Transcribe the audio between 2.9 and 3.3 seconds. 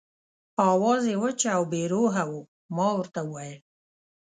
ورته